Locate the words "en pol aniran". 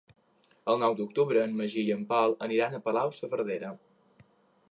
1.97-2.77